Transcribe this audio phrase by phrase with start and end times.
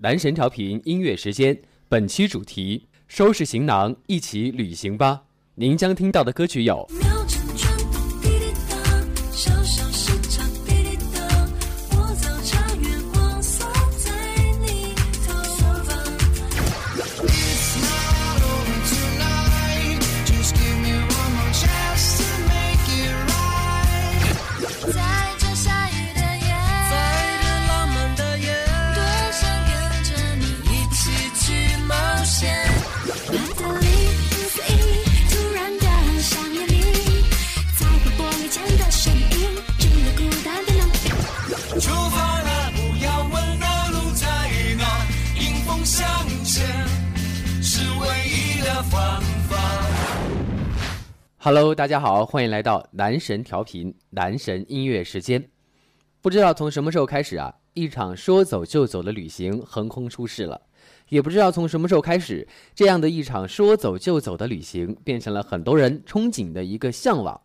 [0.00, 5.24] 男神调频音乐时间，本期主题：收拾行囊，一起旅行吧。
[5.56, 6.86] 您将听到的歌曲有。
[51.40, 55.48] Hello，大家好，欢迎来到男神调频男神音乐时间。
[56.20, 60.60] 不知道从什么时候开始啊，一场说走就走的旅行横空出世了。
[61.10, 67.40] 也不知道从什么时候开始，这样的一场说走就走的旅行变成了很多人憧憬的一个向往。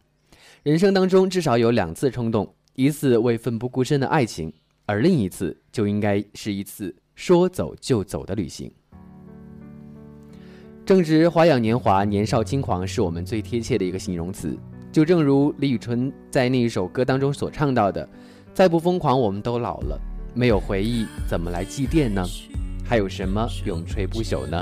[0.64, 4.52] 人生当中至少有两次冲动，一次为奋不顾身的爱情，
[4.88, 8.74] 而另一次就应该是一次说走就走的旅行。
[10.86, 14.58] 正值花样年华，年少轻狂是我们最贴切的一个形容词。
[14.92, 18.08] 就正如李宇春在那一首歌当中所唱到的
[18.54, 19.98] ：“再不疯狂，我们都老了。
[20.34, 22.22] 没有回忆，怎么来祭奠呢？
[22.84, 24.62] 还有什么永垂不朽呢？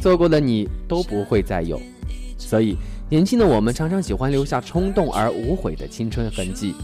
[0.00, 1.80] 错过的你都不会再有。
[2.36, 2.76] 所以，
[3.08, 6.74] 年轻的我们常常喜欢留下冲动而无悔的青春痕迹。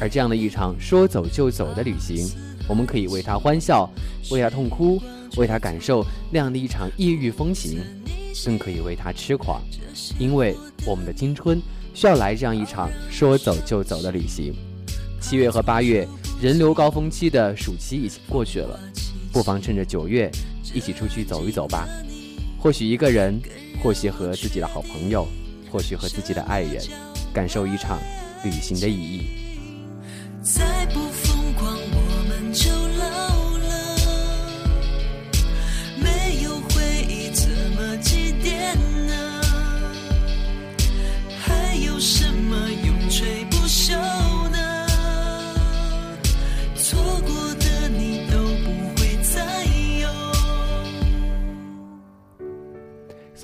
[0.00, 2.26] 而这样的一场说走就走的旅行，
[2.68, 3.88] 我们可以为他欢笑，
[4.30, 5.00] 为他痛哭。”
[5.36, 7.80] 为他感受那样的一场异域风情，
[8.44, 9.60] 更可以为他痴狂，
[10.16, 10.54] 因为
[10.86, 11.60] 我们的青春
[11.92, 14.54] 需要来这样一场说走就走的旅行。
[15.20, 16.06] 七月和八月
[16.40, 18.78] 人流高峰期的暑期已经过去了，
[19.32, 20.30] 不妨趁着九月
[20.72, 21.88] 一起出去走一走吧。
[22.60, 23.36] 或许一个人，
[23.82, 25.26] 或许和自己的好朋友，
[25.68, 26.80] 或许和自己的爱人，
[27.32, 27.98] 感受一场
[28.44, 29.26] 旅行的意义。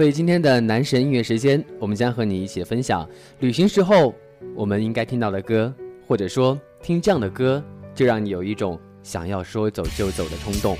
[0.00, 3.06] 所以今天的男神音乐时间，我们将和你一起分享
[3.40, 4.14] 旅行时候
[4.56, 5.70] 我们应该听到的歌，
[6.06, 7.62] 或者说听这样的歌
[7.94, 10.74] 就让你有一种想要说走就走的冲动。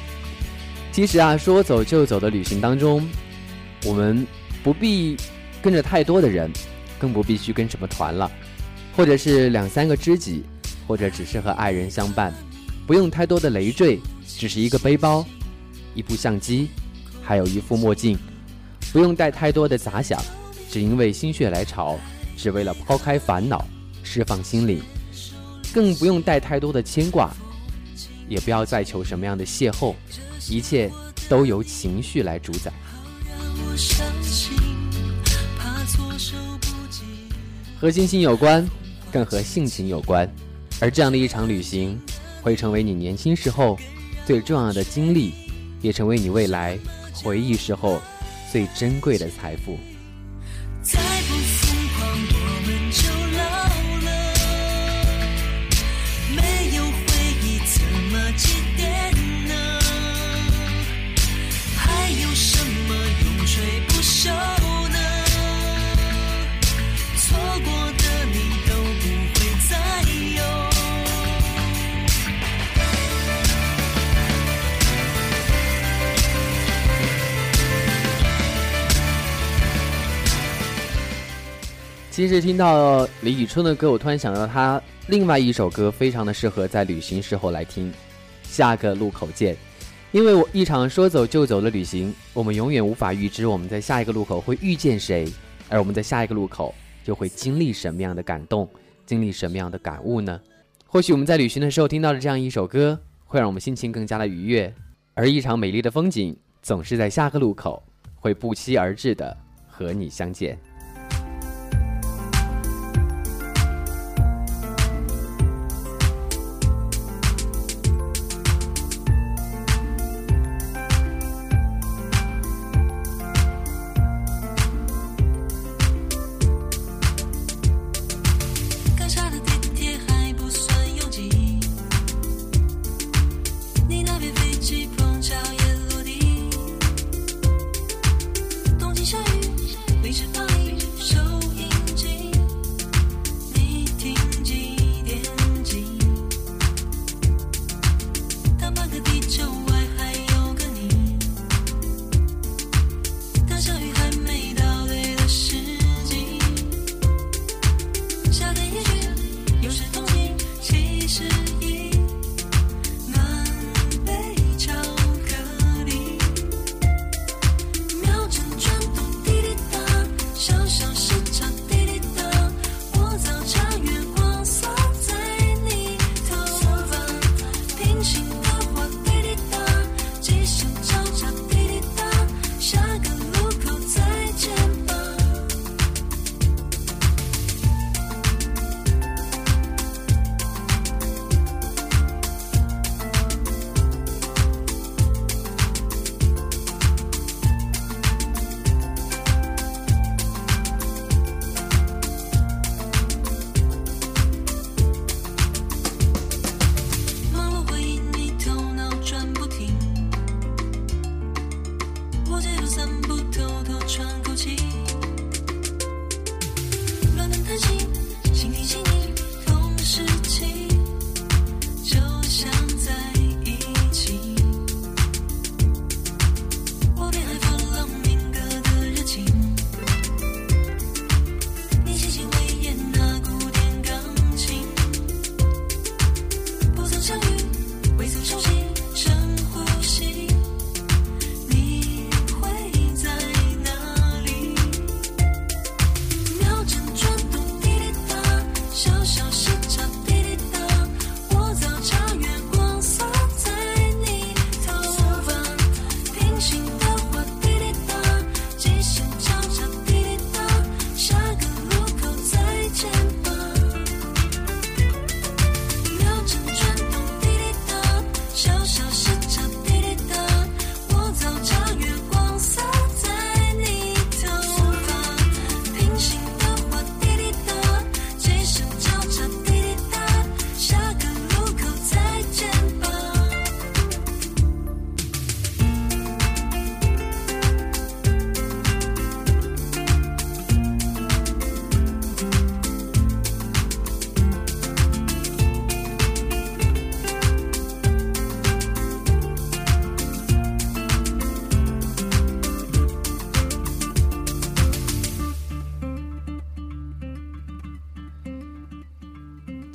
[0.91, 3.07] 其实啊，说走就走的旅行当中，
[3.85, 4.27] 我们
[4.65, 5.19] 不必
[5.61, 6.51] 跟着太多的人，
[6.99, 8.33] 更不必去跟什么团了，
[8.97, 10.45] 或者是两三个知己，
[10.87, 12.33] 或者只是和爱人相伴，
[12.87, 15.27] 不用太多的累赘，只是一个背包，
[15.95, 16.69] 一部相机，
[17.23, 18.19] 还有一副墨镜。
[18.93, 20.21] 不用带太多的杂想，
[20.69, 21.99] 只因为心血来潮，
[22.37, 23.65] 只为了抛开烦恼，
[24.03, 24.83] 释放心灵。
[25.73, 27.33] 更不用带太多的牵挂，
[28.29, 29.95] 也不要再求什么样的邂逅，
[30.49, 30.91] 一切
[31.29, 32.73] 都由情绪来主宰。
[37.81, 38.67] 和心情有关，
[39.13, 40.29] 更和性情有关。
[40.81, 41.97] 而这样的一场旅行，
[42.43, 43.79] 会成为你年轻时候
[44.27, 45.33] 最重要的经历，
[45.81, 46.77] 也成为你未来
[47.23, 48.01] 回忆时候。
[48.51, 49.79] 最珍贵的财富。
[82.21, 87.91] 其实听到李宇春的歌，我突然想到他另外一首歌，非常的适合在旅行时候来听。
[88.43, 89.57] 下个路口见，
[90.13, 95.33] 因为我一场说走就走的旅行，我们永远无法预知我们在下一个路口会遇见谁，
[95.71, 96.75] 而我们在下一个路口
[97.07, 98.69] 又会经历什么样的感动，
[99.07, 100.39] 经历什么样的感悟呢？
[100.87, 104.71] 或许我们在旅行的时候听到的这样一首歌，会让我们心情更加的愉悦，
[105.15, 107.83] 而一场美丽的风景，总是在下个路口
[108.17, 109.35] 会不期而至的
[109.67, 110.59] 和你相见。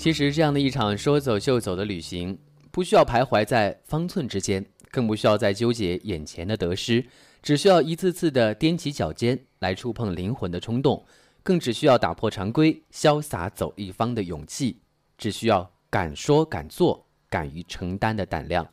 [0.05, 2.37] 其实，这样的一场说走就走的旅行，
[2.69, 7.03] 不需要徘徊在方寸之间，更不需要再纠结眼前的得失，
[7.41, 11.03] 只需要一次次的踮起脚尖来触碰灵魂的冲动，
[11.41, 14.77] 更只需要打破常规、潇洒走一方的勇气，
[15.17, 18.67] 只需要敢说敢做、敢于承担的胆量。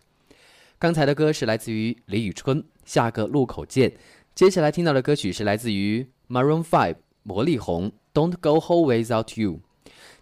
[0.79, 3.89] 刚才的歌是来自于李宇春，《下个路口见》。
[4.35, 9.53] 接下来听到的歌曲是来自于 Maroon Five，魔力红，《Don't Go Home Without You》。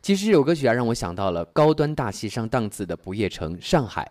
[0.03, 4.11] 其实这首歌曲啊，让我想到了高端大气上档次的不夜城上海。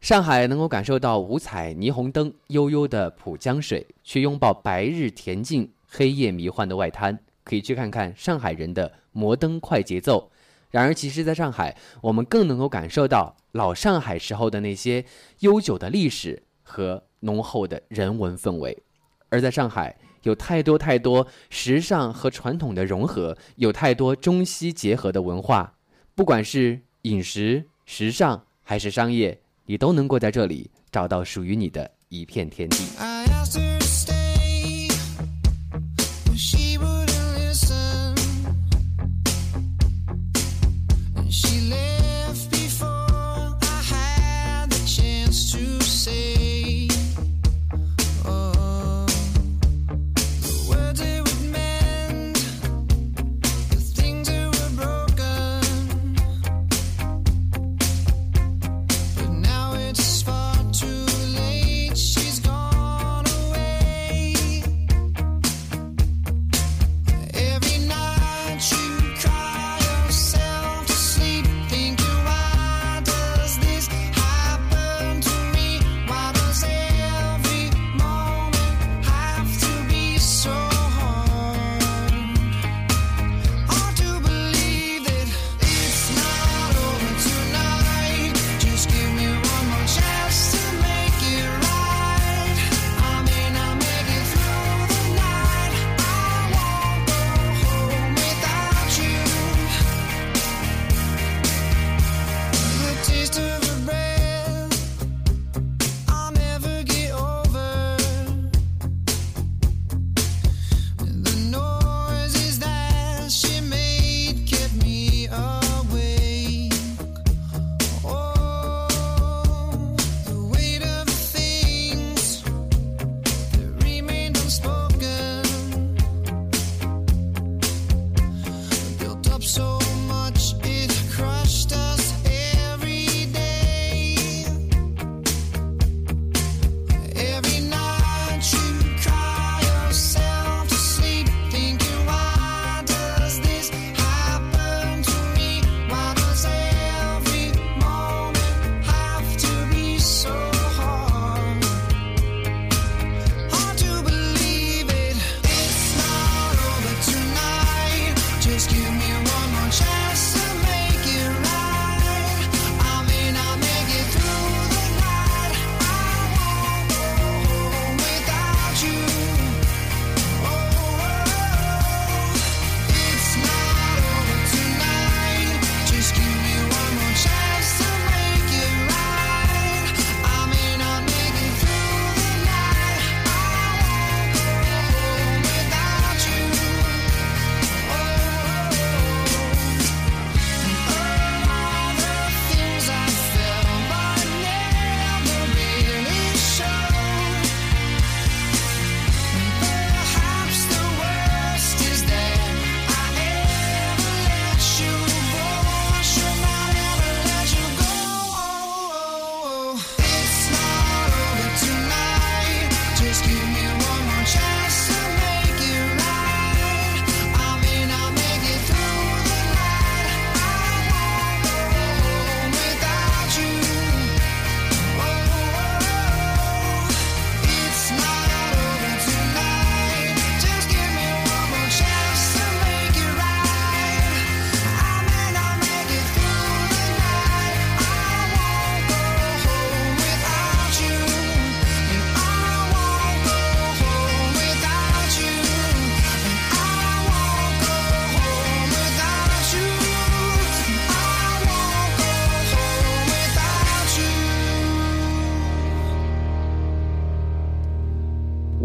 [0.00, 10.28] 上海能够感受到五彩霓虹灯、悠悠的浦江水，去拥抱白日恬静、黑夜迷幻的外滩，可以去看看上海人的摩登快节奏。
[10.70, 15.04] 然而，其实在上海，我们更能够感受到老上海时候的那些
[15.38, 18.82] 悠久的历史和浓厚的人文氛围。
[19.28, 19.96] 而在上海。
[20.22, 25.74] 有太多太多时尚和传统的融合，有太多中西结合的文化，
[26.14, 33.21] 不管是饮食、时尚还是商业，你都能够在这里找到属于你的一片天地。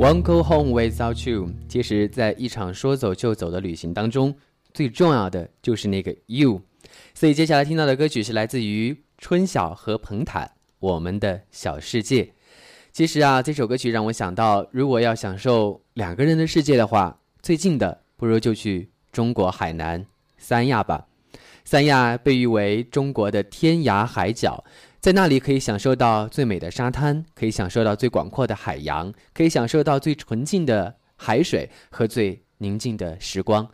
[0.07, 1.49] Won't go home without you。
[1.67, 4.33] 其实，在一场说走就走的旅行当中，
[4.73, 6.61] 最重要的就是那个 you。
[7.13, 10.45] 所以，接下来听到的歌曲是来自于春晓和彭坦
[10.79, 12.23] 《我们的小世界》。
[12.93, 20.05] 其实啊，这首歌曲让我想到，如果要享受两个人的世界的话，最近的不如就去中国海南
[20.37, 21.05] 三亚吧。
[21.65, 24.63] 三亚被誉为中国的天涯海角。
[24.99, 33.67] 在那里可以享受到最美的沙滩，可以享受到最广阔的海洋，可以享受到最纯净的海水和最宁静的时光。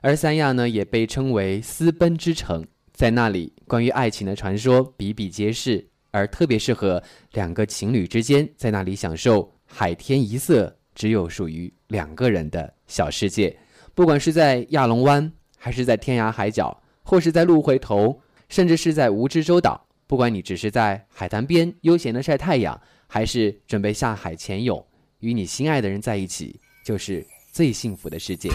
[0.00, 7.02] 而三亚呢，也被称为私奔之城，在那里关于爱情的传说比比皆是，而特别适合
[7.32, 13.56] 两个情侣之间在那里享受海天一色，只有属于两个人的小世界。
[13.94, 19.83] 不管是在亚龙湾，还是在天涯海角，或是在鹿回头，甚至是在蜈支洲岛。
[20.06, 24.84] 不管你只是在海滩边悠闲的晒太阳，还是准备下海潜泳，
[25.20, 28.50] 与你心爱的人在一起，就是最幸福的世界。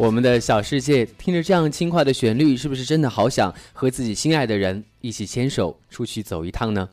[0.00, 6.88] 我们的小世界，听着这样轻快的旋律，是不是真的好想和自己心爱的人一起牵手出去走一趟呢？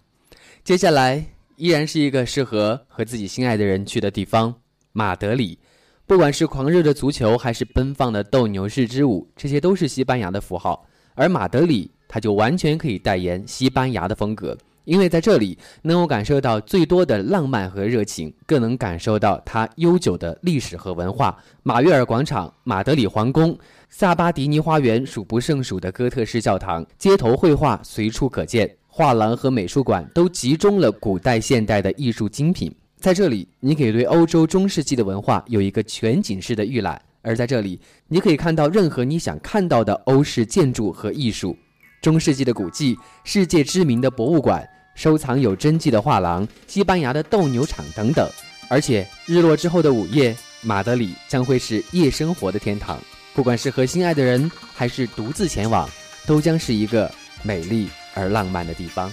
[0.62, 4.54] 接下来依然是一个适合和自己心爱的人去的地方——
[4.92, 5.58] 马德里。
[6.06, 10.86] 不管是狂热的足球，还是奔放的斗牛士之舞，这些都是西班牙的符号。
[11.16, 14.58] 而马德里，它就完全可以代言西班牙的风格。
[14.88, 21.38] 因为在这里能够感受到最多的浪漫和热情，更能感受到它悠久的历史和文化。
[21.62, 23.56] 马约尔广场、马德里皇宫、
[23.90, 32.74] 萨巴迪尼花园数不胜数的哥特式教堂，街头绘画随处可见，画廊和美术馆都集中了古代现代的艺术精品。
[32.96, 41.58] 在这里，你可以对欧洲中世纪的文化有一个全景式的预览；而在这里，你可以看到任何你想看到的欧式建筑和艺术，
[42.02, 44.66] 中世纪的古迹、世界知名的博物馆。
[44.98, 48.28] 收藏有真迹的画廊、西班牙的斗牛场等等，
[48.68, 53.00] 而且日落之后的午夜，马德里将会是夜生活的天堂。
[53.36, 55.88] 不管是和心爱的人，还是独自前往，
[56.26, 57.10] 都将是一个
[57.44, 59.12] 美丽而浪漫的地方。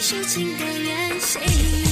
[0.00, 1.89] 数清歌远行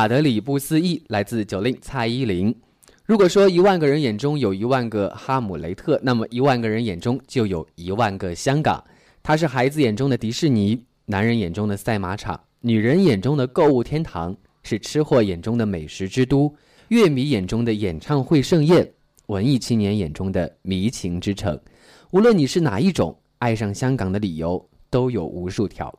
[0.00, 2.56] 马德里不思议，来自九令蔡依林。
[3.04, 8.82] 如果说一万个人眼中有一万个哈姆雷特，那么一万个人眼中就有一万个香港。
[9.22, 16.50] 它是孩子眼中的迪士尼，男人眼中的赛马场，女人眼中的购物天堂，是吃货眼中的美食之都，
[16.88, 18.90] 乐迷眼中的演唱会盛宴，
[19.26, 21.60] 文艺青年眼中的迷情之城。
[22.12, 25.94] 无论你是哪一种，爱上香港的理由都有无数条。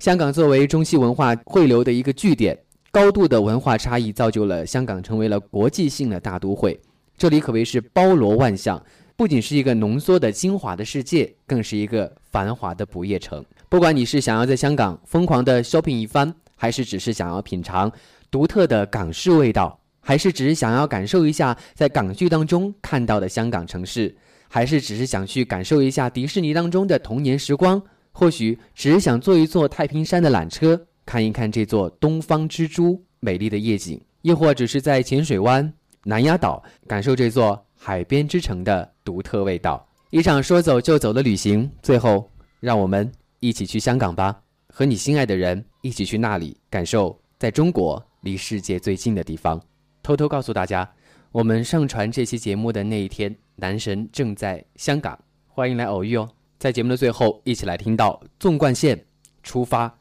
[0.00, 2.58] 香港作为中西文化汇流的一个据点。
[2.98, 6.76] 高度的文化差异造就了香港成为了国际性的大都会，
[7.16, 8.84] 这里可谓是包罗万象，
[9.14, 13.44] 不仅是一个浓缩的精华的世界，更是一个繁华的不夜城。
[13.68, 17.88] 不管你是想要在香港疯狂的 shopping 一番，还是只是想要品尝
[18.32, 24.12] 独特的港式味道，还是只是想要感受一下在港剧当中看到的香港城市，
[24.48, 27.80] 还是只是想去感受一下迪士尼当中的童年时光，
[28.10, 35.72] 或许只是想坐一坐太平山的缆车，看一看这座东方之珠美丽的夜景，亦或只是在浅水湾、
[36.04, 39.88] 南丫岛感受这座海边之城的独特味道。
[40.10, 49.58] 一场说走就走的旅行，最后让我们一起去香港吧，和你心爱的人一起去那里，感受在中国离世界最近的地方。
[50.02, 50.86] 偷偷告诉大家，
[51.32, 56.28] 我们上传这期节目的那一天，男神正在香港，欢迎来偶遇哦。
[56.58, 59.06] 在节目的最后，一起来听到纵贯线
[59.42, 59.97] 出发。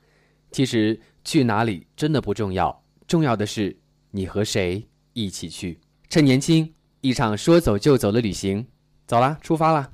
[0.58, 3.78] 其实去哪里真的不重要，重要的是
[4.10, 5.80] 你和谁一起去。
[6.10, 8.66] 趁年轻，一场说走就走的旅行，
[9.06, 9.92] 走啦，出发啦！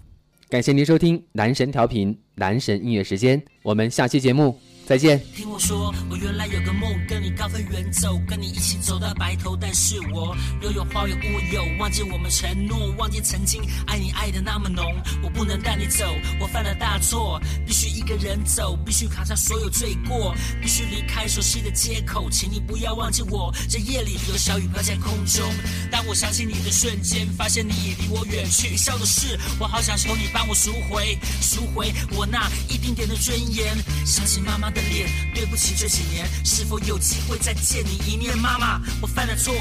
[0.48, 5.22] 感谢您收听男神调频男神音乐时间，我们下期节目再见。
[5.34, 9.56] 听我说，我原来有个梦，跟你高飞远走，跟你一起走到白头。
[9.56, 14.84] 但是我又有花有乌有，忘记我们承诺，忘记曾经爱你爱的那么浓。
[15.24, 16.06] 我不能带你走，
[16.40, 22.30] 我犯了大错，必须一个人走，必须扛下所有罪过，必须离开熟悉的街口。
[22.30, 25.50] 请你不要忘记我，这夜里有小雨飘在空中。
[25.90, 28.76] 当我想起你的瞬间，发现你已离我远去。
[28.76, 33.78] 笑的是，我好想求你帮我赎回，赎回我那一丁点的尊严。
[34.06, 38.38] 想起妈妈的脸，对不起这几年，是否有机会再见你一面？
[38.38, 39.54] 妈妈，我犯了错，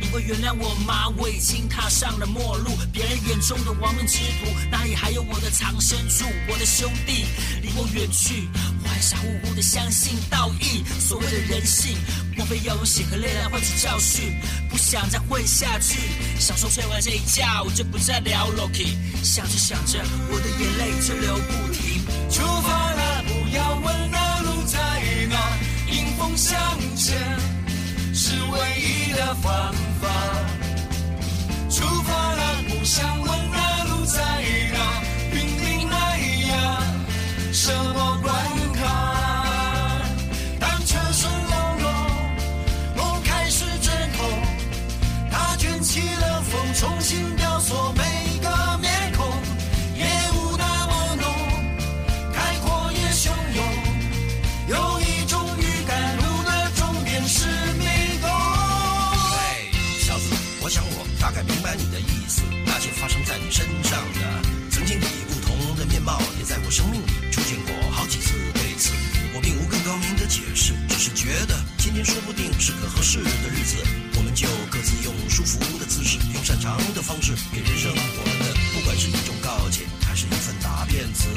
[0.00, 1.08] 你会原谅我吗？
[1.18, 6.24] 我已经踏上了末路，别人眼中的亡命之徒，哪里还有我的藏身处？
[6.48, 7.26] 我的兄弟
[7.60, 8.48] 离我远去，
[8.82, 11.96] 我还傻乎乎的相信道义，所谓的人性，
[12.36, 14.40] 莫非要用血和泪来换取教训？
[14.70, 15.98] 不想再混下去，
[16.38, 18.94] 享受睡完这一觉，我就不再聊 Loki。
[19.22, 19.98] 想着想着，
[20.30, 22.00] 我的眼泪就流不停。
[22.30, 22.89] 出发
[26.36, 26.58] 向
[26.96, 27.18] 前
[28.14, 30.08] 是唯一的方法。
[31.68, 34.20] 出发了，不想问那路在
[34.72, 36.82] 哪，拼命迈呀，
[72.04, 73.76] 说不定是个合适的日子，
[74.16, 81.28] 我们就各自用舒服的姿势，用擅长的方式，给人生我们的，不管是一种告诫，还是一份答辩词。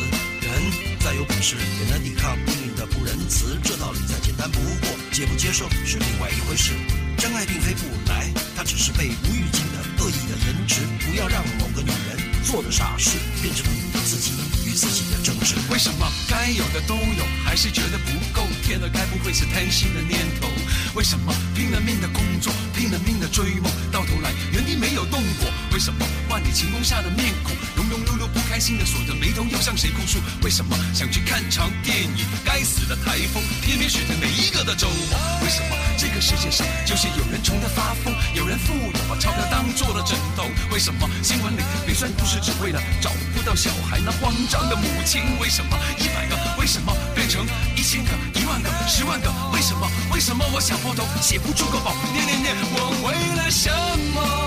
[0.41, 0.51] 人
[0.99, 3.57] 再有本事，也难抵抗命运的不仁慈。
[3.63, 6.71] 这道理再简单不过，接不接受是另外一回事。
[7.17, 10.81] 真爱并非不来，它只是被无预警的恶意的延迟。
[11.05, 14.31] 不要让某个女人做的傻事，变成你自己
[14.65, 15.55] 与自己的争执。
[15.69, 18.47] 为什么该有的都有，还是觉得不够？
[18.65, 20.49] 天哪，该不会是贪心的念头？
[20.95, 25.47] 为什么拼了命的工作，拼了命的追梦，到头来原地没有动过？
[25.71, 30.17] 为什么万里晴空下的面孔，庸庸碌碌不开心的锁着眉头，又向谁哭诉？
[30.41, 35.45] 为什么想去看场电影，该死的台风偏偏选在每一个的周末？
[35.45, 40.49] 为什么这个世界上就是有人穷得发疯，有人富有把钞票当做了枕头？
[40.71, 45.21] 为什么新闻里没算故事，只为了找不到小孩那慌张的母亲？
[45.37, 46.91] 为什么一百个为什么
[47.33, 47.43] 成
[47.75, 49.27] 一千个、一万个、十万个？
[49.51, 49.89] 为什么？
[50.13, 51.91] 为什么我想破头写不出个宝？
[52.13, 53.71] 念念念，我为了什
[54.13, 54.42] 么？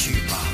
[0.00, 0.49] 去吧，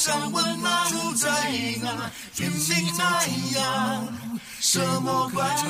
[0.00, 1.28] 想问那路在
[1.82, 2.10] 哪？
[2.34, 4.08] 天命太阳，
[4.58, 5.68] 什么怪虫？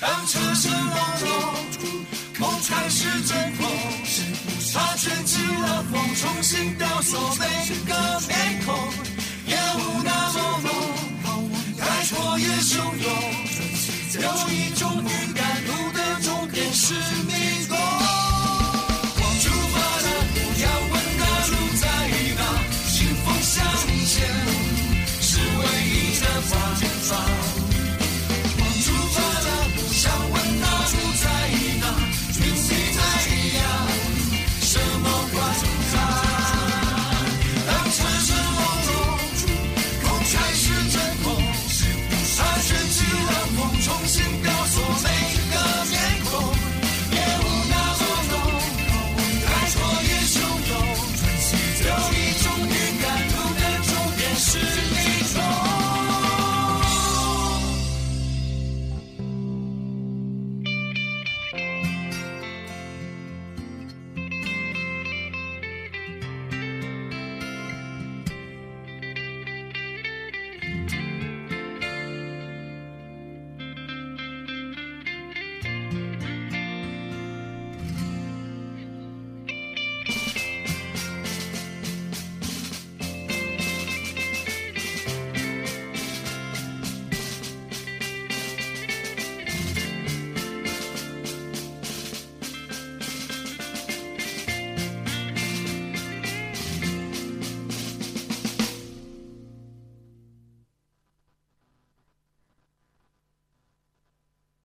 [0.00, 1.30] 当车声隆隆，
[2.40, 3.70] 梦开始真空。
[4.74, 7.46] 他卷起了风，重新雕塑每
[7.86, 8.74] 个面孔。
[9.46, 10.66] 夜雾那么
[11.22, 11.84] 浓，盖
[12.16, 13.06] 过也汹涌。
[14.20, 16.94] 有一种预感，路的终点是
[17.28, 18.03] 迷宫。